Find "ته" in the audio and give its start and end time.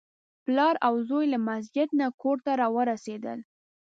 2.45-2.51